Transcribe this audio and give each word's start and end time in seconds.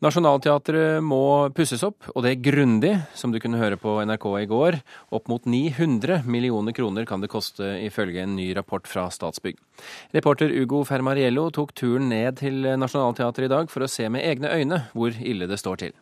Nationaltheatret 0.00 1.02
må 1.04 1.50
pusses 1.52 1.82
opp, 1.84 2.06
og 2.14 2.24
det 2.24 2.30
er 2.30 2.38
grundig, 2.40 2.94
som 3.12 3.34
du 3.34 3.36
kunne 3.36 3.58
høre 3.60 3.76
på 3.76 3.98
NRK 4.08 4.24
i 4.38 4.46
går. 4.48 4.78
Opp 5.12 5.26
mot 5.28 5.44
900 5.44 6.22
millioner 6.24 6.72
kroner 6.72 7.04
kan 7.04 7.20
det 7.20 7.28
koste, 7.28 7.74
ifølge 7.84 8.22
en 8.24 8.32
ny 8.38 8.46
rapport 8.56 8.88
fra 8.88 9.10
Statsbygg. 9.12 9.58
Reporter 10.16 10.54
Ugo 10.56 10.86
Fermariello 10.88 11.50
tok 11.52 11.74
turen 11.76 12.08
ned 12.08 12.40
til 12.40 12.64
Nationaltheatret 12.80 13.50
i 13.50 13.52
dag 13.52 13.68
for 13.68 13.84
å 13.84 13.90
se 13.92 14.08
med 14.08 14.24
egne 14.24 14.48
øyne 14.48 14.86
hvor 14.94 15.20
ille 15.20 15.48
det 15.50 15.60
står 15.60 15.84
til. 15.84 15.92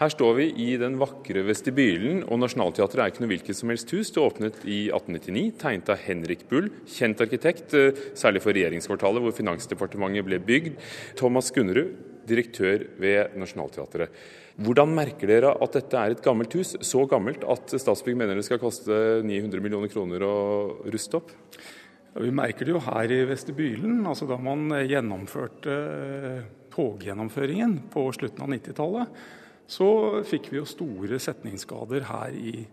Her 0.00 0.08
står 0.14 0.36
vi 0.38 0.46
i 0.64 0.68
den 0.80 0.94
vakre 0.96 1.42
vestibylen, 1.44 2.22
og 2.30 2.38
Nationaltheatret 2.40 3.02
er 3.02 3.10
ikke 3.10 3.24
noe 3.24 3.32
hvilket 3.34 3.58
som 3.58 3.68
helst 3.68 3.90
hus. 3.92 4.08
Det 4.14 4.22
åpnet 4.22 4.62
i 4.64 4.78
1899, 4.88 5.58
tegnet 5.60 5.90
av 5.92 6.00
Henrik 6.06 6.46
Bull, 6.48 6.70
kjent 6.88 7.20
arkitekt, 7.20 7.74
eh, 7.74 7.98
særlig 8.16 8.40
for 8.40 8.54
regjeringskvartalet, 8.56 9.20
hvor 9.20 9.36
Finansdepartementet 9.36 10.24
ble 10.24 10.38
bygd. 10.40 10.78
Thomas 11.20 11.50
Gunnerud, 11.52 11.98
direktør 12.30 12.86
ved 13.02 13.34
Nationaltheatret. 13.38 14.14
Hvordan 14.60 14.92
merker 14.92 15.30
dere 15.30 15.54
at 15.56 15.76
dette 15.78 15.96
er 15.96 16.14
et 16.14 16.22
gammelt 16.24 16.52
hus, 16.58 16.74
så 16.84 17.06
gammelt 17.08 17.46
at 17.48 17.72
Statsbygg 17.80 18.18
mener 18.20 18.36
det 18.36 18.44
skal 18.44 18.60
koste 18.60 19.20
900 19.24 19.62
millioner 19.64 19.92
kroner 19.92 20.24
å 20.26 20.34
ruste 20.90 21.20
opp? 21.20 21.32
Ja, 22.10 22.20
vi 22.24 22.32
merker 22.34 22.66
det 22.66 22.74
jo 22.74 22.82
her 22.84 23.14
i 23.14 23.22
vestibylen. 23.30 24.02
altså 24.06 24.28
Da 24.28 24.36
man 24.42 24.68
gjennomførte 24.84 25.76
eh, 25.76 26.48
toggjennomføringen 26.74 27.78
på 27.92 28.04
slutten 28.16 28.44
av 28.44 28.52
90-tallet, 28.52 29.20
så 29.70 29.88
fikk 30.26 30.50
vi 30.50 30.58
jo 30.58 30.66
store 30.68 31.20
setningsskader 31.22 32.08
her, 32.10 32.34
i, 32.34 32.66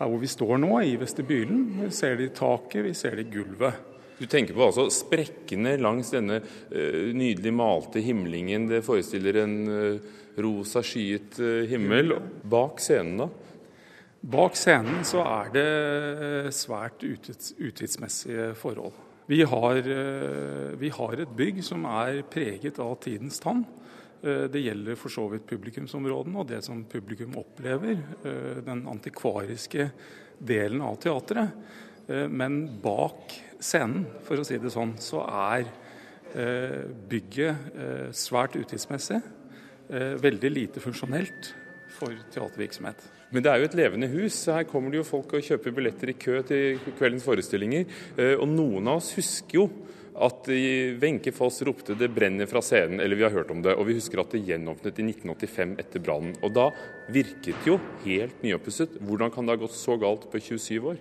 her 0.00 0.08
hvor 0.08 0.20
vi 0.22 0.30
står 0.32 0.56
nå, 0.64 0.74
i 0.88 0.96
vestibylen. 1.00 1.84
Vi 1.84 1.90
ser 1.94 2.16
det 2.18 2.30
i 2.30 2.34
taket, 2.34 2.86
vi 2.88 2.94
ser 2.96 3.18
det 3.20 3.28
i 3.28 3.34
gulvet. 3.36 3.91
Du 4.22 4.28
tenker 4.30 4.54
på 4.54 4.68
altså 4.68 4.86
sprekkene 4.94 5.74
langs 5.82 6.12
denne 6.14 6.38
uh, 6.38 7.10
nydelig 7.10 7.52
malte 7.58 8.02
himlingen. 8.04 8.68
Det 8.70 8.84
forestiller 8.86 9.42
en 9.42 9.56
uh, 9.66 10.12
rosa 10.38 10.84
skyet 10.86 11.40
uh, 11.42 11.64
himmel. 11.66 12.14
Bak 12.46 12.78
scenen, 12.82 13.24
da? 13.24 13.28
Bak 14.32 14.54
scenen 14.54 15.02
så 15.02 15.24
er 15.26 15.50
det 15.56 15.68
svært 16.54 17.02
utids, 17.02 17.50
utidsmessige 17.58 18.52
forhold. 18.54 18.94
Vi 19.26 19.40
har, 19.46 19.78
vi 20.78 20.88
har 20.92 21.20
et 21.22 21.30
bygg 21.38 21.60
som 21.64 21.86
er 21.88 22.20
preget 22.30 22.78
av 22.82 22.96
tidens 23.02 23.38
tann. 23.42 23.64
Eh, 24.22 24.44
det 24.44 24.62
gjelder 24.62 24.98
for 24.98 25.10
så 25.10 25.24
vidt 25.32 25.48
publikumsområdene 25.50 26.38
og 26.38 26.50
det 26.50 26.60
som 26.62 26.84
publikum 26.86 27.34
opplever. 27.40 27.98
Eh, 28.22 28.60
den 28.62 28.84
antikvariske 28.86 29.88
delen 30.38 30.82
av 30.82 31.00
teatret. 31.02 31.50
Eh, 32.08 32.28
men 32.28 32.64
bak 32.82 33.34
scenen, 33.62 34.06
for 34.26 34.40
å 34.40 34.46
si 34.46 34.58
det 34.58 34.72
sånn, 34.74 34.96
så 35.02 35.24
er 35.28 35.70
bygget 36.32 37.74
svært 38.16 38.54
utidsmessig. 38.56 39.18
Veldig 40.24 40.48
lite 40.48 40.80
funksjonelt 40.80 41.50
for 41.92 42.14
teatervirksomhet. 42.32 43.02
Men 43.28 43.44
det 43.44 43.50
er 43.52 43.60
jo 43.60 43.66
et 43.68 43.76
levende 43.76 44.08
hus. 44.14 44.38
Her 44.48 44.64
kommer 44.64 44.88
det 44.88 45.02
jo 45.02 45.10
folk 45.10 45.34
og 45.36 45.44
kjøper 45.44 45.74
billetter 45.76 46.08
i 46.08 46.16
kø 46.16 46.38
til 46.48 46.80
kveldens 46.96 47.26
forestillinger. 47.26 47.84
Og 48.38 48.46
noen 48.48 48.88
av 48.88 49.02
oss 49.02 49.10
husker 49.18 49.58
jo 49.58 49.66
at 50.12 50.48
Wenche 51.00 51.32
Foss 51.32 51.62
ropte 51.62 51.94
'det 51.94 52.14
brenner 52.14 52.46
fra 52.46 52.60
scenen', 52.60 53.00
eller 53.00 53.16
vi 53.16 53.22
har 53.22 53.30
hørt 53.30 53.50
om 53.50 53.62
det. 53.62 53.74
Og 53.76 53.86
vi 53.86 53.94
husker 53.94 54.20
at 54.20 54.30
det 54.30 54.44
gjenåpnet 54.46 54.98
i 54.98 55.02
1985 55.02 55.76
etter 55.78 56.00
brannen. 56.00 56.36
Og 56.42 56.52
da 56.52 56.70
virket 57.08 57.66
jo 57.66 57.80
helt 58.04 58.42
nyoppusset. 58.42 59.00
Hvordan 59.00 59.30
kan 59.30 59.46
det 59.46 59.58
ha 59.58 59.66
gått 59.66 59.76
så 59.76 59.96
galt 59.98 60.30
på 60.30 60.40
27 60.40 60.80
år? 60.84 60.98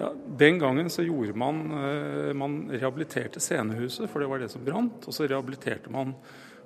Ja, 0.00 0.10
den 0.40 0.58
gangen 0.58 0.88
så 0.90 1.04
gjorde 1.04 1.36
man 1.36 1.58
eh, 1.76 2.32
Man 2.32 2.62
rehabiliterte 2.72 3.40
scenehuset, 3.42 4.08
for 4.08 4.22
det 4.22 4.30
var 4.30 4.40
det 4.40 4.48
som 4.52 4.64
brant. 4.64 5.04
Og 5.04 5.14
så 5.16 5.28
rehabiliterte 5.28 5.92
man 5.92 6.14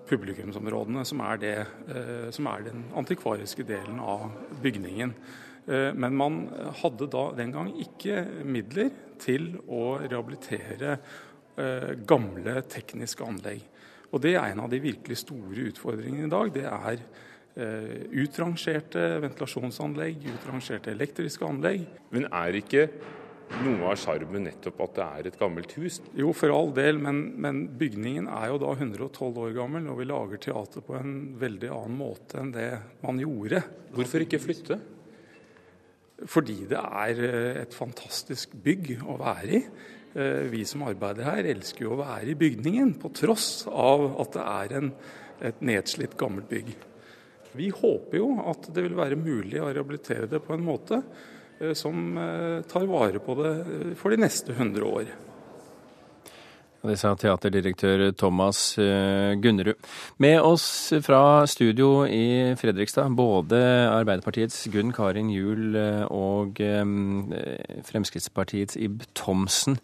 publikumsområdene, 0.08 1.02
som 1.08 1.22
er, 1.24 1.40
det, 1.42 1.56
eh, 1.90 2.30
som 2.34 2.46
er 2.52 2.68
den 2.68 2.86
antikvariske 2.94 3.66
delen 3.66 3.98
av 3.98 4.30
bygningen. 4.62 5.14
Eh, 5.66 5.90
men 5.96 6.16
man 6.16 6.42
hadde 6.82 7.10
da 7.10 7.28
den 7.34 7.55
gang 7.56 7.72
ikke 7.82 8.22
midler 8.46 8.92
til 9.18 9.56
å 9.67 9.96
rehabilitere 10.05 10.98
Eh, 11.55 11.92
gamle 12.02 12.62
tekniske 12.67 13.23
anlegg. 13.23 13.61
Og 14.11 14.20
Det 14.20 14.34
er 14.34 14.50
en 14.50 14.61
av 14.61 14.70
de 14.70 14.80
virkelig 14.83 15.20
store 15.23 15.68
utfordringene 15.70 16.27
i 16.27 16.30
dag. 16.30 16.52
Det 16.52 16.64
er 16.64 16.98
utrangerte 18.11 19.20
ventilasjonsanlegg, 19.23 20.24
utrangerte 20.34 20.90
elektriske 20.90 21.46
anlegg. 21.46 21.86
Men 22.11 22.27
er 22.27 22.58
ikke 22.58 22.89
noe 23.63 23.91
av 23.92 23.98
sjarmen 24.01 24.47
nettopp 24.48 24.81
at 24.85 24.95
det 24.97 25.05
er 25.05 25.29
et 25.29 25.39
gammelt 25.39 25.75
hus? 25.79 26.01
Jo, 26.19 26.33
for 26.37 26.53
all 26.55 26.73
del, 26.77 26.98
men, 27.03 27.20
men, 27.41 27.65
bygningen 27.79 28.27
er 28.33 28.51
jo 28.51 28.61
da 28.63 28.73
112 28.75 29.41
år 29.45 29.55
gammel, 29.57 29.87
og 29.92 30.01
vi 30.01 30.09
lager 30.09 30.42
teater 30.42 30.85
på 30.85 30.97
en 30.98 31.15
veldig 31.41 31.70
annen 31.75 31.98
måte 31.98 32.41
enn 32.41 32.53
det 32.55 32.69
man 33.05 33.20
gjorde. 33.23 33.63
Hvorfor 33.95 34.25
ikke 34.25 34.42
flytte? 34.42 34.79
Fordi 36.31 36.57
det 36.70 36.81
er 36.81 37.20
eh, 37.27 37.61
et 37.65 37.77
fantastisk 37.77 38.55
bygg 38.65 38.95
å 39.03 39.19
være 39.20 39.59
i. 39.59 39.63
Eh, 40.15 40.47
vi 40.53 40.63
som 40.69 40.86
arbeider 40.86 41.27
her, 41.27 41.51
elsker 41.55 41.86
jo 41.86 41.95
å 41.97 42.01
være 42.05 42.33
i 42.33 42.39
bygningen, 42.39 42.97
på 43.03 43.13
tross 43.19 43.67
av 43.71 44.07
at 44.23 44.35
det 44.36 44.48
er 44.55 44.77
en, 44.81 44.91
et 45.51 45.63
nedslitt, 45.67 46.19
gammelt 46.21 46.51
bygg. 46.51 46.75
Vi 47.55 47.71
håper 47.71 48.19
jo 48.19 48.33
at 48.51 48.67
det 48.75 48.83
vil 48.86 48.98
være 48.98 49.19
mulig 49.19 49.61
å 49.63 49.71
rehabilitere 49.71 50.31
det 50.31 50.42
på 50.42 50.57
en 50.57 50.67
måte 50.67 51.03
som 51.79 52.19
eh, 52.20 52.64
tar 52.70 52.89
vare 52.91 53.20
på 53.23 53.36
det 53.39 53.55
for 54.01 54.13
de 54.13 54.20
neste 54.20 54.52
100 54.52 54.85
år. 54.85 55.13
Det 56.85 56.98
sa 57.01 57.14
teaterdirektør 57.17 58.11
Thomas 58.13 58.75
Gunnerud. 58.77 59.79
Med 60.20 60.36
oss 60.45 60.92
fra 61.01 61.47
studio 61.48 62.05
i 62.05 62.53
Fredrikstad, 62.61 63.08
både 63.17 63.57
Arbeiderpartiets 63.89 64.67
Gunn 64.69 64.92
Karin 64.92 65.30
Juel 65.33 65.79
og 66.13 66.61
Fremskrittspartiets 67.89 68.77
Ib 68.77 69.01
Thomsen. 69.17 69.80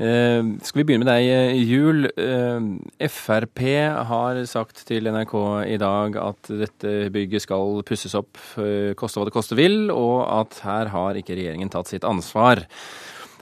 Eh, 0.00 0.40
skal 0.64 0.80
vi 0.80 0.84
begynne 0.88 1.04
med 1.04 1.10
deg, 1.12 1.26
eh, 1.28 1.58
Jul. 1.68 2.06
Eh, 2.16 3.08
Frp 3.08 3.60
har 4.08 4.40
sagt 4.46 4.86
til 4.88 5.04
NRK 5.04 5.34
i 5.68 5.76
dag 5.76 6.16
at 6.16 6.48
dette 6.48 7.10
bygget 7.12 7.44
skal 7.44 7.82
pusses 7.84 8.14
opp, 8.14 8.38
koste 8.96 9.20
hva 9.20 9.28
det 9.28 9.36
koste 9.36 9.58
vil, 9.58 9.90
og 9.90 10.24
at 10.40 10.60
her 10.64 10.88
har 10.88 11.14
ikke 11.14 11.36
regjeringen 11.36 11.70
tatt 11.70 11.88
sitt 11.92 12.04
ansvar. 12.08 12.64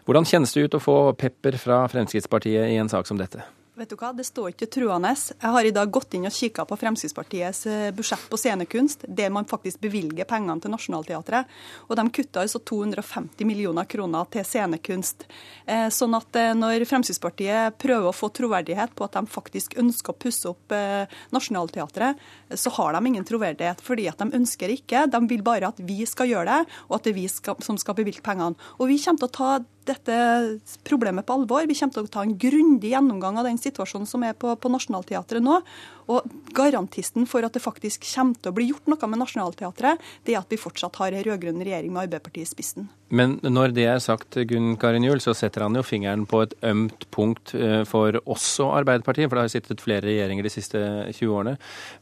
Hvordan 0.04 0.26
kjennes 0.26 0.52
det 0.52 0.66
ut 0.66 0.74
å 0.74 0.82
få 0.82 0.98
pepper 1.16 1.56
fra 1.56 1.86
Fremskrittspartiet 1.86 2.72
i 2.72 2.80
en 2.82 2.88
sak 2.88 3.06
som 3.06 3.16
dette? 3.16 3.44
Vet 3.80 3.88
du 3.88 3.96
hva, 3.96 4.10
Det 4.12 4.26
står 4.28 4.50
ikke 4.52 4.66
truende. 4.68 5.08
Jeg 5.16 5.52
har 5.54 5.64
i 5.64 5.72
dag 5.72 5.88
gått 5.88 6.12
inn 6.12 6.26
og 6.28 6.34
kikka 6.36 6.66
på 6.68 6.76
Fremskrittspartiets 6.76 7.60
eh, 7.64 7.86
budsjett 7.96 8.26
på 8.28 8.36
scenekunst, 8.36 9.06
der 9.08 9.32
man 9.32 9.48
faktisk 9.48 9.80
bevilger 9.80 10.28
pengene 10.28 10.60
til 10.60 10.74
Nationaltheatret. 10.74 11.48
Og 11.88 11.96
de 11.96 12.04
kutta 12.12 12.42
altså 12.42 12.60
250 12.60 13.48
millioner 13.48 13.88
kroner 13.88 14.28
til 14.36 14.44
scenekunst. 14.44 15.24
Eh, 15.64 15.86
sånn 15.96 16.18
at 16.18 16.36
eh, 16.36 16.50
når 16.58 16.84
Fremskrittspartiet 16.92 17.80
prøver 17.80 18.10
å 18.10 18.12
få 18.12 18.28
troverdighet 18.36 18.92
på 18.92 19.08
at 19.08 19.16
de 19.16 19.32
faktisk 19.32 19.78
ønsker 19.80 20.12
å 20.12 20.20
pusse 20.26 20.52
opp 20.52 20.76
Nationaltheatret, 21.32 22.20
så 22.52 22.76
har 22.76 22.92
de 22.92 23.06
ingen 23.08 23.24
troverdighet. 23.24 23.80
Fordi 23.80 24.10
at 24.12 24.20
de 24.20 24.28
ønsker 24.36 24.76
ikke. 24.76 25.06
De 25.08 25.24
vil 25.32 25.46
bare 25.46 25.72
at 25.72 25.80
vi 25.80 26.04
skal 26.04 26.28
gjøre 26.28 26.52
det, 26.52 26.80
og 26.90 27.00
at 27.00 27.08
det 27.08 27.14
er 27.14 27.22
vi 27.22 27.28
skal, 27.32 27.56
som 27.64 27.80
skal 27.80 27.96
bevilge 27.96 28.20
pengene. 28.28 28.60
Og 28.76 28.92
vi 28.92 29.00
kommer 29.00 29.24
til 29.24 29.32
å 29.32 29.38
ta 29.40 29.52
dette 29.88 30.16
problemet 30.86 31.26
på 31.26 31.38
alvor. 31.38 31.64
Vi 31.68 31.76
kommer 31.78 31.96
til 31.96 32.06
å 32.06 32.12
ta 32.12 32.24
en 32.24 32.36
grundig 32.40 32.92
gjennomgang 32.92 33.40
av 33.40 33.48
den 33.48 33.60
situasjonen 33.60 34.08
som 34.08 34.24
er 34.26 34.36
på, 34.38 34.52
på 34.60 34.72
Nationaltheatret 34.72 35.44
nå. 35.44 35.60
Og 36.10 36.26
garantisten 36.56 37.26
for 37.30 37.46
at 37.46 37.54
det 37.54 37.62
faktisk 37.62 38.04
kommer 38.08 38.38
til 38.40 38.50
å 38.50 38.56
bli 38.56 38.68
gjort 38.70 38.88
noe 38.90 39.10
med 39.10 39.20
Nationaltheatret, 39.22 40.00
det 40.26 40.34
er 40.34 40.40
at 40.40 40.50
vi 40.50 40.58
fortsatt 40.58 40.98
har 40.98 41.14
en 41.14 41.22
rød-grønn 41.26 41.62
regjering 41.62 41.92
med 41.94 42.08
Arbeiderpartiet 42.08 42.48
i 42.48 42.50
spissen. 42.50 42.88
Men 43.14 43.38
når 43.42 43.74
det 43.76 43.86
er 43.90 44.02
sagt, 44.02 44.38
Gunn 44.50 44.74
Karin 44.80 45.06
Juel, 45.06 45.22
så 45.22 45.34
setter 45.38 45.64
han 45.66 45.78
jo 45.78 45.84
fingeren 45.86 46.26
på 46.30 46.42
et 46.44 46.56
ømt 46.66 47.06
punkt 47.14 47.54
eh, 47.58 47.82
for 47.88 48.18
også 48.24 48.70
Arbeiderpartiet, 48.80 49.30
for 49.30 49.38
det 49.38 49.46
har 49.46 49.54
sittet 49.54 49.84
flere 49.84 50.06
regjeringer 50.06 50.46
de 50.46 50.54
siste 50.54 50.82
20 51.14 51.30
årene. 51.30 51.56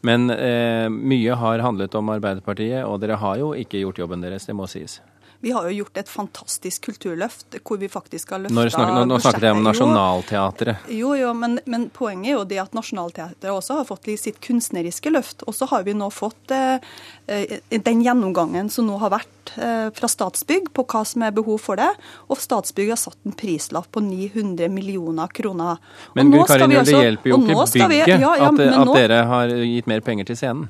Men 0.08 0.32
eh, 0.32 0.88
mye 0.88 1.36
har 1.44 1.64
handlet 1.64 1.96
om 1.98 2.16
Arbeiderpartiet, 2.16 2.82
og 2.88 3.00
dere 3.04 3.20
har 3.20 3.40
jo 3.40 3.52
ikke 3.56 3.84
gjort 3.84 4.00
jobben 4.04 4.24
deres, 4.24 4.48
det 4.48 4.56
må 4.56 4.68
sies. 4.70 5.00
Vi 5.40 5.52
har 5.54 5.68
jo 5.68 5.70
gjort 5.70 5.98
et 6.00 6.08
fantastisk 6.10 6.88
kulturløft 6.88 7.58
hvor 7.62 7.78
vi 7.78 7.86
faktisk 7.90 8.32
har 8.34 8.40
løfta 8.42 8.56
Nå, 8.58 8.94
nå, 8.94 9.04
nå 9.06 9.18
snakket 9.22 9.44
jeg 9.46 9.54
om 9.54 9.60
Nationaltheatret. 9.62 10.88
Jo, 10.90 11.12
jo, 11.14 11.30
men, 11.38 11.60
men, 11.70 11.84
poenget 11.94 12.32
er 12.32 12.34
jo 12.34 12.46
det 12.50 12.58
at 12.58 12.74
Nationaltheatret 12.74 13.52
også 13.52 13.76
har 13.78 13.86
fått 13.86 14.10
sitt 14.18 14.40
kunstneriske 14.42 15.12
løft. 15.14 15.44
Og 15.46 15.54
så 15.54 15.68
har 15.70 15.84
vi 15.86 15.94
nå 15.94 16.08
fått 16.10 16.50
eh, 16.54 16.82
eh, 17.30 17.60
den 17.70 18.02
gjennomgangen 18.02 18.70
som 18.72 18.88
nå 18.90 18.96
har 18.98 19.12
vært 19.14 19.52
eh, 19.62 19.86
fra 19.94 20.10
Statsbygg 20.10 20.72
på 20.74 20.86
hva 20.90 21.04
som 21.06 21.22
er 21.28 21.36
behov 21.36 21.62
for 21.68 21.78
det. 21.78 21.90
Og 22.26 22.42
Statsbygg 22.42 22.90
har 22.96 22.98
satt 22.98 23.18
en 23.22 23.36
prislapp 23.38 23.92
på 23.94 24.02
900 24.02 24.66
millioner 24.74 25.30
kroner. 25.30 25.78
Men 26.18 26.34
Gud 26.34 26.48
Karin, 26.50 26.74
det 26.74 26.98
hjelper 26.98 27.30
jo 27.30 27.38
ikke 27.44 27.86
bygget 27.86 28.16
ja, 28.16 28.18
ja, 28.42 28.50
at, 28.50 28.66
at, 28.66 28.92
dere 28.96 29.22
har 29.30 29.54
gitt 29.54 29.86
mer 29.86 30.02
penger 30.02 30.32
til 30.32 30.40
scenen? 30.40 30.66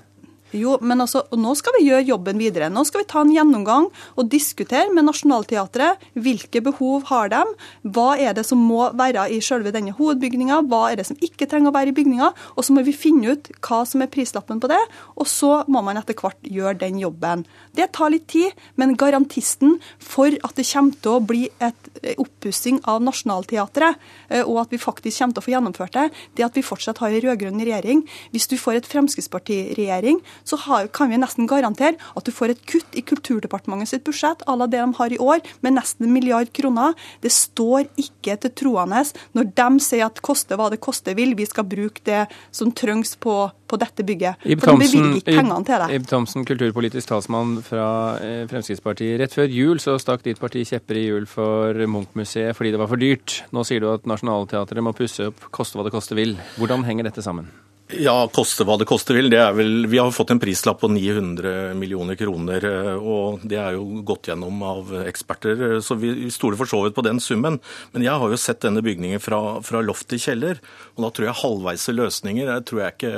Jo, 0.56 0.78
men 0.80 1.02
altså, 1.04 1.24
nå 1.36 1.52
skal 1.58 1.74
vi 1.76 1.86
gjøre 1.88 2.06
jobben 2.08 2.38
videre. 2.40 2.70
Nå 2.72 2.84
skal 2.88 3.02
vi 3.02 3.08
ta 3.10 3.20
en 3.20 3.32
gjennomgang 3.34 3.88
og 4.16 4.30
diskutere 4.32 4.88
med 4.94 5.04
Nationaltheatret 5.08 6.06
hvilke 6.16 6.62
behov 6.64 7.04
har 7.10 7.28
de, 7.32 7.42
hva 7.84 8.08
er 8.16 8.36
det 8.36 8.46
som 8.48 8.60
må 8.64 8.86
være 8.96 9.26
i 9.34 9.40
selve 9.44 9.72
denne 9.74 9.92
hovedbygninga, 9.96 10.62
hva 10.70 10.86
er 10.92 11.00
det 11.00 11.08
som 11.10 11.18
ikke 11.24 11.48
trenger 11.50 11.72
å 11.72 11.76
være 11.76 11.92
i 11.92 11.96
bygninga, 11.96 12.30
og 12.56 12.64
så 12.64 12.76
må 12.76 12.84
vi 12.86 12.96
finne 12.96 13.34
ut 13.34 13.50
hva 13.64 13.82
som 13.88 14.04
er 14.04 14.12
prislappen 14.12 14.62
på 14.62 14.70
det, 14.72 14.80
og 15.20 15.28
så 15.28 15.52
må 15.68 15.82
man 15.84 16.00
etter 16.00 16.16
hvert 16.16 16.40
gjøre 16.48 16.78
den 16.80 17.00
jobben. 17.02 17.44
Det 17.76 17.90
tar 17.96 18.12
litt 18.14 18.28
tid, 18.32 18.56
men 18.80 18.96
garantisten 18.98 19.76
for 20.00 20.32
at 20.32 20.56
det 20.56 20.66
kommer 20.68 20.96
til 21.04 21.18
å 21.18 21.24
bli 21.24 21.44
et 21.64 21.92
oppussing 22.18 22.80
av 22.88 23.02
Nationaltheatret, 23.04 23.98
eh, 24.30 24.44
og 24.44 24.62
at 24.64 24.72
vi 24.72 24.80
faktisk 24.80 25.20
kommer 25.20 25.36
til 25.36 25.42
å 25.42 25.46
få 25.46 25.54
gjennomført 25.54 25.96
det, 25.98 26.06
det 26.38 26.46
at 26.46 26.56
vi 26.56 26.64
fortsatt 26.64 27.02
har 27.02 27.12
en 27.12 27.24
rød-grønn 27.24 27.62
regjering. 27.62 28.04
Hvis 28.32 28.48
du 28.50 28.56
får 28.60 28.80
et 28.80 28.88
Fremskrittspartiregjering, 28.88 30.20
så 30.44 30.58
har, 30.66 30.88
kan 30.94 31.10
vi 31.12 31.20
nesten 31.20 31.48
garantere 31.50 31.98
at 32.16 32.26
du 32.26 32.32
får 32.34 32.54
et 32.54 32.64
kutt 32.68 32.98
i 32.98 33.04
Kulturdepartementet 33.08 33.92
sitt 33.92 34.04
budsjett 34.06 34.42
à 34.46 34.56
la 34.58 34.66
det 34.66 34.80
de 34.82 34.94
har 34.98 35.12
i 35.12 35.18
år, 35.18 35.42
med 35.64 35.76
nesten 35.78 36.06
en 36.06 36.12
milliard 36.14 36.50
kroner. 36.54 36.94
Det 37.22 37.32
står 37.32 37.88
ikke 38.00 38.36
til 38.42 38.54
troende 38.62 39.04
når 39.36 39.50
de 39.58 39.68
sier 39.84 40.06
at 40.06 40.20
koste 40.24 40.56
hva 40.58 40.68
det 40.72 40.80
koste 40.82 41.14
vil, 41.18 41.34
vi 41.38 41.46
skal 41.48 41.66
bruke 41.68 42.02
det 42.06 42.24
som 42.54 42.72
trengs 42.72 43.14
på, 43.20 43.36
på 43.68 43.80
dette 43.80 44.04
bygget. 44.06 44.42
Ib 44.48 44.62
For 44.62 44.74
de 44.74 44.86
bevilger 44.86 45.20
ikke 45.20 45.36
pengene 45.38 45.60
til 45.68 45.84
det. 45.84 45.88
Ib 45.98 46.08
Thomsen, 46.10 46.46
kulturpolitisk 46.48 47.12
talsmann 47.12 47.58
fra 47.66 47.88
eh, 48.22 48.42
Fremskrittspartiet. 48.50 49.18
Rett 49.22 49.36
før 49.36 49.52
jul 49.52 49.82
så 49.82 49.98
stakk 50.02 50.24
ditt 50.26 50.42
parti 50.42 50.64
kjepper 50.68 50.98
i 50.98 51.06
hjul 51.08 51.28
for 51.30 51.86
Munch-museet 51.86 52.56
fordi 52.58 52.74
det 52.74 52.82
var 52.82 52.90
for 52.90 53.00
dyrt. 53.00 53.42
Nå 53.54 53.64
sier 53.68 53.84
du 53.84 53.90
at 53.92 54.08
Nationaltheatret 54.08 54.84
må 54.84 54.96
pusse 54.96 55.30
opp, 55.30 55.48
koste 55.54 55.78
hva 55.78 55.88
det 55.88 55.94
koste 55.94 56.18
vil. 56.18 56.36
Hvordan 56.58 56.86
henger 56.88 57.10
dette 57.10 57.24
sammen? 57.24 57.50
Ja, 57.98 58.28
koste 58.30 58.62
hva 58.62 58.76
det 58.78 58.86
koste 58.86 59.14
vil. 59.16 59.26
Det 59.32 59.40
er 59.42 59.54
vel, 59.56 59.88
vi 59.90 59.98
har 59.98 60.12
fått 60.14 60.30
en 60.30 60.38
prislapp 60.38 60.78
på 60.84 60.90
900 60.92 61.72
millioner 61.74 62.14
kroner, 62.18 62.62
eh, 62.68 62.94
og 62.94 63.42
det 63.42 63.58
er 63.58 63.74
jo 63.74 64.02
gått 64.06 64.28
gjennom 64.30 64.60
av 64.62 64.92
eksperter. 65.02 65.62
eh, 65.66 65.80
Så 65.82 65.96
vi 65.98 66.30
stoler 66.30 66.56
for 66.56 66.66
så 66.66 66.84
vidt 66.84 66.94
på 66.94 67.02
den 67.02 67.18
summen. 67.18 67.58
Men 67.92 68.02
jeg 68.02 68.14
har 68.14 68.30
jo 68.30 68.36
sett 68.36 68.60
denne 68.60 68.82
bygningen 68.82 69.20
fra, 69.20 69.60
fra 69.62 69.80
loft 69.82 70.06
til 70.08 70.18
kjeller, 70.18 70.60
og 70.94 71.02
da 71.04 71.10
tror 71.10 71.26
jeg 71.26 71.42
halvveise 71.42 71.94
løsninger 71.96 72.46
jeg 72.46 72.64
tror 72.66 72.80
jeg 72.84 72.94
ikke 72.94 73.14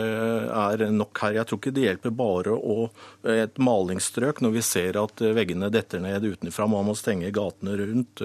er 0.49 0.91
nok 0.91 1.19
her. 1.21 1.33
Jeg 1.35 1.47
tror 1.47 1.59
ikke 1.61 1.75
det 1.75 1.85
hjelper 1.85 2.17
bare 2.17 2.57
å 2.57 2.91
et 3.29 3.59
malingsstrøk 3.59 4.41
når 4.41 4.53
vi 4.53 4.63
ser 4.63 4.97
at 4.97 5.21
veggene 5.21 5.71
detter 5.71 6.01
ned 6.01 6.25
utenfra. 6.25 6.67
Man 6.67 6.87
må 6.87 6.97
stenge 6.97 7.31
gatene 7.31 7.77
rundt. 7.77 8.23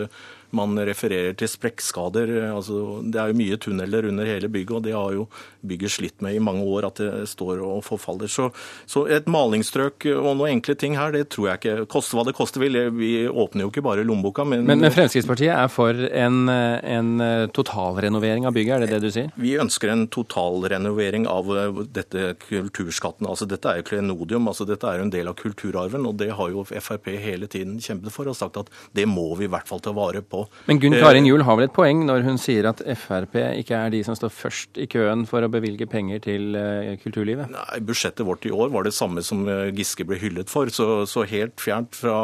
Man 0.55 0.77
refererer 0.87 1.35
til 1.37 1.51
sprekkskader. 1.51 2.31
Altså, 2.51 3.01
det 3.03 3.21
er 3.21 3.31
jo 3.31 3.39
mye 3.39 3.59
tunneler 3.61 4.09
under 4.11 4.29
hele 4.29 4.49
bygget, 4.51 4.75
og 4.79 4.83
det 4.87 4.95
har 4.95 5.15
jo 5.15 5.27
bygget 5.65 5.95
slitt 5.95 6.25
med 6.25 6.37
i 6.37 6.43
mange 6.43 6.65
år 6.65 6.89
at 6.89 7.01
det 7.01 7.11
står 7.31 7.63
og 7.65 7.83
forfaller. 7.85 8.29
Så, 8.31 8.49
så 8.89 9.05
et 9.11 9.29
malingsstrøk 9.31 10.07
og 10.15 10.31
noen 10.35 10.57
enkle 10.57 10.77
ting 10.79 10.97
her, 10.99 11.13
det 11.15 11.29
tror 11.33 11.51
jeg 11.51 11.61
ikke 11.61 11.89
koste 11.91 12.17
hva 12.17 12.25
det 12.27 12.35
koster 12.37 12.63
vil. 12.63 12.79
Vi 12.97 13.13
åpner 13.29 13.65
jo 13.65 13.71
ikke 13.73 13.85
bare 13.85 14.05
lommeboka, 14.05 14.45
men, 14.47 14.65
Men, 14.67 14.83
men 14.83 14.93
Fremskrittspartiet 14.93 15.53
er 15.55 15.71
for 15.71 16.05
en, 16.09 16.49
en 16.49 17.15
totalrenovering 17.55 18.47
av 18.49 18.55
bygget, 18.55 18.75
er 18.75 18.85
det 18.85 18.93
det 18.95 19.03
du 19.05 19.11
sier? 19.13 19.33
vi 19.45 19.55
ønsker 19.61 19.91
en 19.91 20.05
totalrenovering 20.11 21.27
av 21.29 21.49
eh, 21.53 21.81
dette 21.95 22.33
kulturskatten. 22.47 23.27
Altså, 23.29 23.47
dette 23.49 23.69
er 23.69 23.81
jo 23.81 23.87
klenodium, 23.89 24.49
altså, 24.49 24.67
dette 24.67 24.87
er 24.89 24.99
jo 24.99 25.07
en 25.07 25.13
del 25.13 25.29
av 25.31 25.37
kulturarven, 25.39 26.07
og 26.09 26.17
det 26.21 26.31
har 26.37 26.53
jo 26.53 26.65
Frp 26.65 27.11
hele 27.21 27.49
tiden 27.51 27.77
kjempet 27.83 28.13
for 28.13 28.29
og 28.31 28.37
sagt 28.37 28.57
at 28.61 28.71
det 28.97 29.07
må 29.09 29.27
vi 29.39 29.47
i 29.47 29.51
hvert 29.51 29.69
fall 29.69 29.83
ta 29.83 29.93
vare 29.95 30.23
på. 30.25 30.44
Men 30.67 30.79
Gunn 30.81 30.95
Karin 30.99 31.25
Juel 31.27 31.43
har 31.47 31.57
vel 31.59 31.67
et 31.69 31.73
poeng 31.75 32.03
når 32.07 32.23
hun 32.27 32.37
sier 32.41 32.67
at 32.69 32.81
Frp 32.97 33.35
ikke 33.61 33.75
er 33.77 33.93
de 33.93 34.01
som 34.07 34.15
står 34.17 34.31
først 34.33 34.79
i 34.81 34.87
køen 34.91 35.25
for 35.29 35.45
å 35.45 35.49
bevilge 35.51 35.87
penger 35.89 36.21
til 36.25 36.55
eh, 36.59 36.95
kulturlivet? 37.03 37.49
Nei, 37.53 37.79
Budsjettet 37.85 38.25
vårt 38.27 38.45
i 38.49 38.53
år 38.55 38.71
var 38.73 38.87
det 38.87 38.93
samme 38.97 39.23
som 39.25 39.43
eh, 39.49 39.71
Giske 39.75 40.05
ble 40.07 40.17
hyllet 40.21 40.49
for, 40.51 40.71
så, 40.73 41.03
så 41.09 41.25
helt 41.29 41.61
fjernt 41.61 41.95
fra 41.97 42.15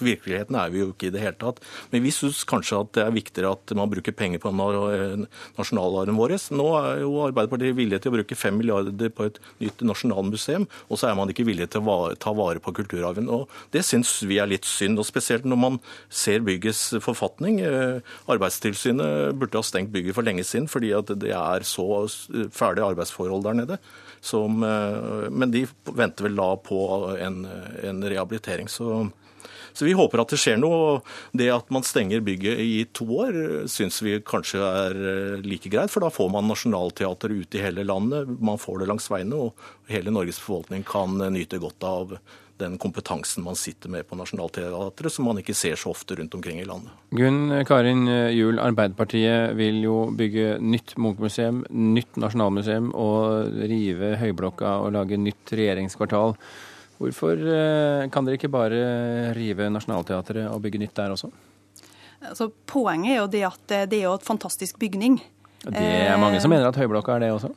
virkeligheten 0.00 0.56
er 0.58 0.72
vi 0.74 0.82
jo 0.82 0.90
ikke 0.92 1.10
i 1.10 1.14
det 1.14 1.22
hele 1.22 1.38
tatt. 1.40 1.60
Men 1.92 2.04
vi 2.04 2.12
syns 2.14 2.42
kanskje 2.48 2.80
at 2.82 2.92
det 2.96 3.04
er 3.06 3.14
viktigere 3.16 3.54
at 3.56 3.74
man 3.78 3.90
bruker 3.92 4.14
penger 4.16 4.42
på 4.42 4.52
na- 4.56 4.70
eh, 4.92 5.24
nasjonalarven 5.60 6.18
vår. 6.18 6.36
Nå 6.56 6.66
er 6.80 7.02
jo 7.04 7.12
Arbeiderpartiet 7.28 7.76
villig 7.78 8.00
til 8.02 8.12
å 8.12 8.16
bruke 8.18 8.38
fem 8.38 8.56
milliarder 8.58 9.12
på 9.14 9.28
et 9.30 9.38
nytt 9.62 9.84
nasjonalmuseum, 9.86 10.66
og 10.90 10.98
så 11.00 11.10
er 11.10 11.16
man 11.18 11.30
ikke 11.32 11.46
villig 11.46 11.70
til 11.72 11.86
å 11.86 11.98
ta 12.20 12.32
vare 12.36 12.60
på 12.62 12.74
kulturarven. 12.76 13.30
Og 13.32 13.46
Det 13.74 13.84
syns 13.86 14.10
vi 14.26 14.40
er 14.42 14.50
litt 14.50 14.66
synd, 14.68 14.98
og 14.98 15.06
spesielt 15.08 15.46
når 15.48 15.60
man 15.60 15.78
ser 16.10 16.42
byggets 16.46 16.88
forfatning. 17.04 17.45
Eh, 17.46 18.00
Arbeidstilsynet 18.32 19.36
burde 19.38 19.60
ha 19.60 19.66
stengt 19.66 19.92
bygget 19.94 20.16
for 20.16 20.26
lenge 20.26 20.44
siden, 20.46 20.68
fordi 20.70 20.92
det 21.14 21.32
er 21.34 21.66
så 21.66 22.06
fæle 22.52 22.84
arbeidsforhold 22.84 23.46
der 23.46 23.60
nede. 23.60 23.78
Som, 24.20 24.62
eh, 24.66 25.28
men 25.30 25.52
de 25.54 25.66
venter 25.84 26.28
vel 26.28 26.36
da 26.36 26.50
på 26.56 26.80
en, 27.20 27.44
en 27.82 28.02
rehabilitering. 28.02 28.68
Så, 28.68 29.10
så 29.72 29.84
vi 29.84 29.94
håper 29.96 30.22
at 30.22 30.32
det 30.32 30.40
skjer 30.40 30.58
noe. 30.60 31.02
Det 31.36 31.50
at 31.52 31.70
man 31.70 31.86
stenger 31.86 32.24
bygget 32.24 32.62
i 32.62 32.86
to 32.96 33.06
år, 33.22 33.38
syns 33.70 34.00
vi 34.02 34.18
kanskje 34.24 34.62
er 34.62 34.96
eh, 34.96 35.44
like 35.46 35.70
greit. 35.72 35.92
For 35.92 36.04
da 36.04 36.10
får 36.10 36.32
man 36.34 36.48
nasjonalteater 36.50 37.34
ute 37.36 37.60
i 37.60 37.62
hele 37.64 37.86
landet. 37.86 38.32
Man 38.40 38.60
får 38.60 38.82
det 38.82 38.90
langs 38.90 39.10
veiene, 39.12 39.48
og 39.48 39.92
hele 39.92 40.14
Norges 40.14 40.42
befolkning 40.42 40.86
kan 40.86 41.20
nyte 41.32 41.62
godt 41.62 41.86
av 41.86 42.18
den 42.60 42.76
kompetansen 42.80 43.44
man 43.44 43.58
sitter 43.58 43.92
med 43.92 44.06
på 44.08 44.18
Nationaltheatret, 44.18 45.12
som 45.12 45.28
man 45.28 45.40
ikke 45.40 45.54
ser 45.56 45.76
så 45.80 45.90
ofte 45.92 46.16
rundt 46.18 46.34
omkring 46.38 46.60
i 46.62 46.68
landet. 46.68 46.92
Gunn 47.16 47.52
Karin 47.68 48.06
Juel, 48.32 48.60
Arbeiderpartiet 48.62 49.56
vil 49.58 49.82
jo 49.84 49.96
bygge 50.16 50.56
nytt 50.62 50.96
Munch-museum, 50.96 51.64
nytt 51.70 52.16
nasjonalmuseum 52.20 52.92
og 52.96 53.60
rive 53.70 54.14
Høyblokka 54.20 54.78
og 54.84 54.94
lage 54.96 55.20
nytt 55.20 55.52
regjeringskvartal. 55.52 56.36
Hvorfor 56.96 57.36
eh, 57.36 58.06
kan 58.12 58.24
dere 58.24 58.38
ikke 58.38 58.52
bare 58.52 58.80
rive 59.36 59.68
Nationaltheatret 59.72 60.48
og 60.48 60.62
bygge 60.64 60.80
nytt 60.80 60.96
der 60.96 61.12
også? 61.12 61.28
Altså, 62.24 62.48
poenget 62.68 63.12
er 63.12 63.18
jo 63.20 63.30
det 63.32 63.42
at 63.48 63.74
eh, 63.76 63.88
det 63.90 64.00
er 64.00 64.08
jo 64.08 64.16
et 64.16 64.26
fantastisk 64.26 64.78
bygning. 64.80 65.18
Det 65.66 65.82
er 65.82 66.16
mange 66.20 66.40
som 66.40 66.52
mener 66.52 66.68
at 66.68 66.78
Høyblokka 66.78 67.16
er 67.16 67.26
det 67.26 67.32
også. 67.34 67.50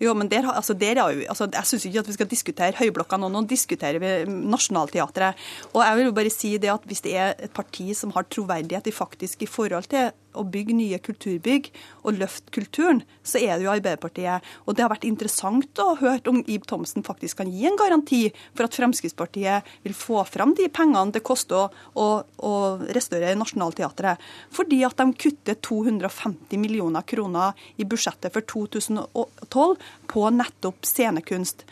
Jo, 0.00 0.14
men 0.16 0.30
der, 0.32 0.46
altså, 0.48 0.72
der 0.74 0.96
er 0.96 1.12
jo, 1.12 1.24
altså, 1.28 1.48
Jeg 1.52 1.66
syns 1.68 1.84
ikke 1.84 2.00
at 2.00 2.08
vi 2.08 2.16
skal 2.16 2.30
diskutere 2.30 2.76
Høyblokka 2.78 3.18
nå, 3.20 3.28
nå 3.28 3.42
diskuterer 3.48 4.00
vi 4.00 4.12
Nationaltheatret. 4.32 5.36
Og 5.74 5.84
jeg 5.84 5.98
vil 5.98 6.08
jo 6.08 6.16
bare 6.16 6.32
si 6.32 6.54
det 6.56 6.72
at 6.72 6.86
hvis 6.88 7.04
det 7.04 7.16
er 7.20 7.34
et 7.36 7.52
parti 7.52 7.92
som 7.94 8.14
har 8.16 8.24
troverdighet 8.32 8.88
i 8.88 8.96
faktisk 8.96 9.42
i 9.44 9.50
forhold 9.50 9.90
til 9.92 10.10
å 10.38 10.44
bygge 10.46 10.76
nye 10.76 10.98
kulturbygg 11.02 11.70
og 12.04 12.18
løfte 12.20 12.52
kulturen, 12.54 13.02
så 13.22 13.40
er 13.40 13.56
det 13.56 13.66
jo 13.66 13.72
Arbeiderpartiet. 13.72 14.46
Og 14.66 14.76
det 14.76 14.84
har 14.84 14.92
vært 14.92 15.06
interessant 15.08 15.82
å 15.82 15.96
høre 16.00 16.32
om 16.32 16.42
Ib 16.50 16.66
Thomsen 16.70 17.04
faktisk 17.06 17.40
kan 17.40 17.50
gi 17.50 17.66
en 17.68 17.78
garanti 17.80 18.22
for 18.54 18.66
at 18.66 18.76
Fremskrittspartiet 18.78 19.68
vil 19.84 19.96
få 19.96 20.22
fram 20.28 20.54
de 20.58 20.68
pengene 20.72 21.14
det 21.14 21.24
koster 21.26 21.66
å, 21.66 21.68
å, 21.94 22.08
å 22.46 22.54
restaurere 22.94 23.38
Nationaltheatret. 23.38 24.20
Fordi 24.54 24.82
at 24.86 24.98
de 25.00 25.08
kutter 25.20 25.58
250 25.60 26.60
millioner 26.60 27.06
kroner 27.08 27.56
i 27.80 27.86
budsjettet 27.88 28.34
for 28.34 28.46
2012 28.46 29.88
på 30.10 30.28
nettopp 30.34 30.86
scenekunst. 30.86 31.66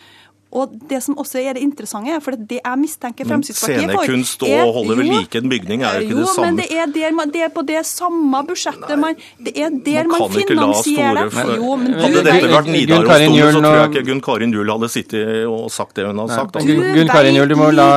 Og 0.50 0.72
det 0.88 1.02
som 1.04 1.14
også 1.20 1.42
er 1.44 1.52
det 1.58 1.62
interessante, 1.62 2.14
for 2.24 2.32
det 2.32 2.60
jeg 2.64 2.78
mistenker 2.80 3.26
Fremskrittspartiet 3.28 3.90
for 3.92 4.04
scenekunst 4.06 4.42
og 4.46 4.52
å 4.64 4.72
holde 4.78 4.94
ved 4.96 5.08
like 5.12 5.36
en 5.42 5.48
bygning 5.52 5.82
er 5.84 5.98
jo 5.98 6.06
ikke 6.06 6.14
jo, 6.14 6.22
det 6.22 6.28
samme. 6.32 6.38
Jo, 6.38 6.44
men 6.48 6.56
det 6.56 6.68
er, 6.72 6.86
der, 6.94 7.12
man- 7.18 7.30
det 7.34 7.42
er 7.44 7.48
på 7.52 7.64
det 7.68 7.82
samme 7.86 8.40
budsjettet 8.48 8.98
man 8.98 9.14
Det 9.44 9.52
er 9.60 9.68
der 9.84 10.08
man, 10.08 10.18
Man 10.24 10.30
finansierer 10.32 11.30
store 11.30 11.56
Jo, 11.58 11.76
men 11.76 11.92
Hadde 12.00 12.22
dette 12.24 12.48
vært 12.48 12.64
Gunn 12.64 12.72
Nidaros 12.78 13.08
Karin 13.10 13.36
så 13.36 13.60
tror 13.60 13.76
jeg 13.76 13.90
ikke 13.92 14.04
Gunn 14.08 14.20
Karin 14.24 14.52
Juel 14.56 14.72
hadde 14.72 14.88
sittet 14.94 15.46
og 15.48 15.68
sagt 15.74 15.94
det 16.00 16.06
hun 16.08 16.18
har 16.24 16.28
sagt. 16.32 16.54
Nei, 16.54 16.64
Altså. 16.78 16.94
Gunn 16.96 17.08
Karin 17.12 17.34
Juel, 17.36 17.48
du 17.52 17.56
må 17.60 17.68
la, 17.74 17.88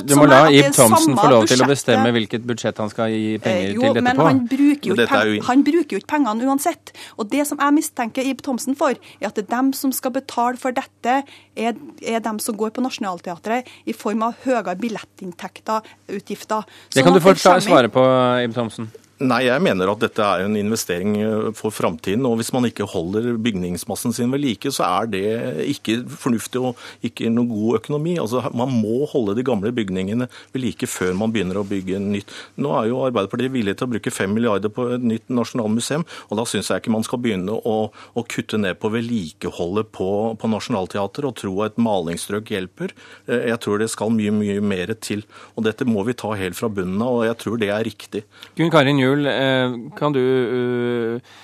du 0.00 0.14
må 0.16 0.26
la 0.32 0.40
Ib 0.50 0.72
Thomsen 0.72 1.16
få 1.18 1.28
lov 1.30 1.46
til 1.50 1.60
å 1.60 1.68
bestemme 1.68 2.08
hvilket 2.16 2.46
budsjett 2.48 2.78
han 2.80 2.88
skal 2.90 3.12
gi 3.12 3.36
penger 3.38 3.68
Eh, 3.68 3.74
jo, 3.74 3.80
til 3.84 3.94
dette 3.98 4.02
men 4.08 4.16
på. 4.16 4.26
han 4.28 4.40
bruker, 4.48 4.88
jo 4.88 4.94
Men 4.94 5.04
ikke 5.04 5.12
dette 5.12 5.36
jo- 5.36 5.42
han 5.50 5.62
bruker 5.64 5.92
jo 5.92 5.98
ikke 6.00 6.10
pengene 6.14 6.48
uansett. 6.48 6.92
Og 7.18 7.28
det 7.30 7.46
som 7.46 7.58
jeg 7.58 7.74
mistenker 7.74 8.22
Ib 8.32 8.40
Thomsen 8.42 8.76
for, 8.76 8.90
er 9.20 9.26
at 9.28 9.34
det 9.34 9.44
er 9.44 9.56
dem 9.56 9.72
som 9.72 9.92
skal 9.92 10.10
betale 10.16 10.56
for 10.56 10.70
dette, 10.72 11.22
er, 11.56 11.72
er 12.02 12.22
de 12.24 12.34
som 12.42 12.56
går 12.58 12.72
på 12.76 12.84
Nationaltheatret 12.84 13.68
i 13.88 13.96
form 13.96 14.24
av 14.28 14.38
høyere 14.44 14.76
billettinntekter, 14.80 15.86
utgifter. 16.18 16.66
Det 16.94 17.04
kan 17.04 17.16
du 17.16 17.22
få 17.22 17.34
svare 17.38 17.90
på, 17.92 18.06
Ib 18.44 18.56
Thomsen. 18.56 18.90
Nei, 19.18 19.40
jeg 19.48 19.62
mener 19.64 19.90
at 19.90 20.02
dette 20.02 20.22
er 20.22 20.44
en 20.44 20.54
investering 20.58 21.16
eh, 21.18 21.48
for 21.58 21.74
framtiden. 21.74 22.26
Og 22.28 22.36
hvis 22.38 22.52
man 22.54 22.68
ikke 22.68 22.86
holder 22.86 23.32
bygningsmassen 23.42 24.14
sin 24.14 24.30
ved 24.30 24.44
like, 24.44 24.70
så 24.74 24.86
er 24.86 25.08
det 25.10 25.22
ikke 25.66 25.96
fornuftig 26.06 26.62
og 26.62 26.78
ikke 27.02 27.30
noe 27.34 27.50
god 27.50 27.80
økonomi. 27.80 28.14
Altså, 28.22 28.44
Man 28.54 28.76
må 28.78 29.08
holde 29.10 29.34
de 29.38 29.46
gamle 29.46 29.72
bygningene 29.74 30.28
ved 30.52 30.62
like 30.62 30.86
før 30.86 31.16
man 31.18 31.34
begynner 31.34 31.58
å 31.58 31.66
bygge 31.66 31.98
nytt. 32.02 32.34
Nå 32.62 32.74
er 32.78 32.90
jo 32.92 33.00
Arbeiderpartiet 33.08 33.54
villig 33.54 33.74
til 33.78 33.88
å 33.88 33.92
bruke 33.96 34.12
fem 34.14 34.30
milliarder 34.36 34.70
på 34.70 34.86
et 34.94 35.02
nytt 35.02 35.32
nasjonalmuseum, 35.32 36.04
og 36.28 36.38
da 36.38 36.46
syns 36.48 36.70
jeg 36.70 36.82
ikke 36.82 36.94
man 36.94 37.06
skal 37.06 37.22
begynne 37.22 37.56
å, 37.58 37.76
å 37.90 38.26
kutte 38.30 38.60
ned 38.60 38.78
på 38.78 38.92
vedlikeholdet 38.94 39.90
på, 39.94 40.08
på 40.38 40.52
Nationaltheatret 40.52 41.26
og 41.28 41.36
tro 41.38 41.54
at 41.64 41.74
et 41.74 41.82
malingsstrøk 41.82 42.52
hjelper. 42.54 42.94
Eh, 43.26 43.48
Jeg 43.50 43.60
tror 43.64 43.82
det 43.82 43.90
skal 43.92 44.12
mye, 44.14 44.32
mye 44.34 44.62
mer 44.62 44.94
til. 45.02 45.24
Og 45.56 45.66
dette 45.66 45.86
må 45.88 46.04
vi 46.06 46.16
ta 46.18 46.32
helt 46.38 46.58
fra 46.58 46.70
bunnen 46.72 47.02
av, 47.02 47.20
og 47.20 47.26
jeg 47.28 47.38
tror 47.42 47.60
det 47.60 47.70
er 47.74 47.86
riktig. 47.86 48.24
Gunn 48.58 48.72
Karin 48.72 49.00
Juel, 49.08 49.28
eh, 49.32 49.76
kan 49.98 50.14
du 50.14 50.22
eh, 50.22 51.36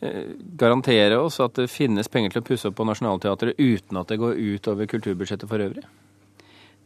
eh, 0.00 0.32
garantere 0.58 1.18
oss 1.22 1.40
at 1.44 1.56
det 1.60 1.70
finnes 1.72 2.10
penger 2.10 2.34
til 2.34 2.44
å 2.44 2.48
pusse 2.48 2.70
opp 2.70 2.78
på 2.80 2.88
Nationaltheatret 2.88 3.60
uten 3.60 4.00
at 4.00 4.10
det 4.10 4.20
går 4.22 4.40
ut 4.40 4.72
over 4.72 4.90
kulturbudsjettet 4.90 5.50
for 5.50 5.62
øvrig? 5.64 5.86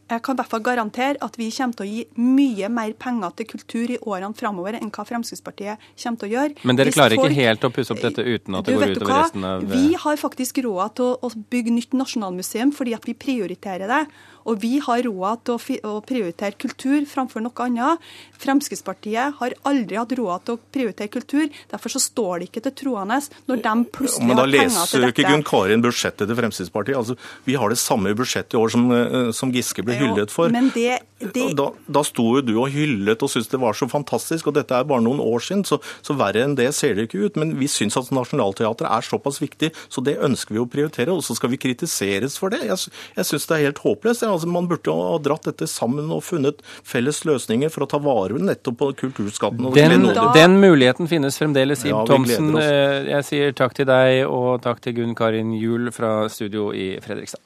Jeg 0.09 0.23
kan 0.25 0.35
i 0.37 0.41
hvert 0.41 0.50
fall 0.55 0.62
garantere 0.65 1.17
at 1.25 1.37
vi 1.37 1.50
kommer 1.53 1.77
til 1.79 1.85
å 1.85 1.88
gi 1.88 2.05
mye 2.17 2.69
mer 2.73 2.93
penger 2.99 3.35
til 3.37 3.47
kultur 3.50 3.91
i 3.93 3.99
årene 4.00 4.35
framover 4.38 4.79
enn 4.79 4.91
hva 4.95 5.05
Fremskrittspartiet 5.09 5.85
kommer 6.03 6.23
til 6.23 6.29
å 6.29 6.33
gjøre. 6.33 6.55
Men 6.65 6.77
dere 6.81 6.88
Hvis 6.91 6.99
klarer 6.99 7.17
folk- 7.21 7.31
ikke 7.31 7.43
helt 7.43 7.69
å 7.69 7.73
pusse 7.77 7.93
opp 7.93 8.00
dette 8.00 8.25
uten 8.25 8.55
at 8.59 8.65
det 8.65 8.75
går 8.79 8.95
utover 8.97 9.12
hva? 9.12 9.23
resten 9.23 9.45
av 9.45 9.69
Vi 9.69 9.95
har 9.95 10.17
faktisk 10.17 10.62
råd 10.65 10.95
til 10.97 11.05
å, 11.05 11.12
å 11.23 11.29
bygge 11.53 11.77
nytt 11.77 11.93
nasjonalmuseum 11.93 12.73
fordi 12.73 12.95
at 12.97 13.05
vi 13.05 13.15
prioriterer 13.15 13.87
det. 13.88 14.03
Og 14.49 14.57
vi 14.62 14.79
har 14.81 15.03
råd 15.05 15.43
til 15.45 15.59
å, 15.59 15.99
å 15.99 16.00
prioritere 16.00 16.57
kultur 16.57 17.05
framfor 17.05 17.43
noe 17.45 17.67
annet. 17.67 18.00
Fremskrittspartiet 18.41 19.35
har 19.43 19.55
aldri 19.69 19.99
hatt 19.99 20.15
råd 20.17 20.47
til 20.47 20.57
å 20.57 20.61
prioritere 20.73 21.11
kultur. 21.12 21.50
Derfor 21.69 21.93
så 21.93 22.00
står 22.00 22.41
det 22.41 22.49
ikke 22.49 22.62
til 22.69 22.75
troende 22.85 23.19
når 23.50 23.61
de 23.67 23.75
plutselig 23.93 24.29
Men 24.31 24.41
da 24.41 24.47
til 24.47 24.55
dette. 24.57 24.65
leser 24.71 25.03
da 25.03 25.11
jo 25.11 25.12
ikke. 25.12 25.27
Gunn 25.29 25.45
Karin 25.45 25.85
budsjettet 25.85 26.25
til 26.31 26.38
Fremskrittspartiet. 26.38 26.97
Altså, 26.97 27.19
vi 27.45 27.59
har 27.61 27.69
det 27.69 27.79
samme 27.83 28.15
budsjettet 28.17 28.57
i 28.57 28.61
år 28.62 28.73
som, 28.73 28.88
eh, 28.93 29.31
som 29.37 29.53
Giske 29.53 29.85
ble 29.85 29.98
hyllet 30.00 30.31
for. 30.35 30.49
Men 30.55 30.71
det, 30.75 30.99
det 31.35 31.57
Da, 31.59 31.71
da 31.90 32.02
sto 32.07 32.25
jo 32.37 32.43
du 32.47 32.52
og 32.62 32.69
hyllet 32.71 33.23
og 33.23 33.31
syntes 33.33 33.49
det 33.50 33.59
var 33.61 33.73
så 33.75 33.88
fantastisk, 33.90 34.47
og 34.47 34.55
dette 34.55 34.75
er 34.76 34.85
bare 34.88 35.02
noen 35.02 35.19
år 35.21 35.43
siden, 35.43 35.64
så, 35.67 35.81
så 36.02 36.14
verre 36.19 36.45
enn 36.47 36.55
det 36.59 36.69
ser 36.76 36.95
det 36.95 37.09
ikke 37.09 37.25
ut. 37.26 37.37
Men 37.40 37.57
vi 37.59 37.67
syns 37.71 37.97
at 37.99 38.11
Nationaltheatret 38.14 38.87
er 38.88 39.02
såpass 39.07 39.40
viktig, 39.43 39.73
så 39.90 40.05
det 40.05 40.17
ønsker 40.23 40.55
vi 40.55 40.62
å 40.62 40.69
prioritere. 40.71 41.11
Og 41.14 41.25
så 41.26 41.35
skal 41.38 41.50
vi 41.50 41.59
kritiseres 41.61 42.38
for 42.38 42.50
det. 42.55 42.62
Jeg, 42.69 42.93
jeg 43.19 43.25
syns 43.31 43.47
det 43.50 43.57
er 43.59 43.64
helt 43.69 43.83
håpløst. 43.83 44.23
Altså, 44.28 44.47
man 44.50 44.69
burde 44.71 44.95
ha 44.95 45.19
dratt 45.19 45.49
dette 45.50 45.67
sammen 45.71 46.11
og 46.14 46.23
funnet 46.26 46.62
felles 46.87 47.25
løsninger 47.28 47.73
for 47.75 47.87
å 47.87 47.90
ta 47.90 47.99
vare 47.99 48.38
nettopp 48.38 48.78
på 48.78 48.93
kulturskatten. 49.05 49.67
og 49.67 49.75
Den. 49.75 50.07
Da- 50.14 50.33
den 50.35 50.61
muligheten 50.62 51.09
finnes 51.11 51.38
fremdeles, 51.40 51.85
Ib 51.85 51.90
Ja, 51.95 52.05
Thomsen. 52.05 52.55
Eh, 52.59 53.09
Jeg 53.09 53.25
sier 53.25 53.52
takk 53.52 53.75
til 53.75 53.87
deg, 53.87 54.26
og 54.28 54.62
takk 54.62 54.81
til 54.85 54.95
Gunn 54.95 55.14
Karin 55.19 55.52
Juel 55.59 55.90
fra 55.93 56.28
studio 56.28 56.71
i 56.73 56.99
Fredrikstad. 57.02 57.40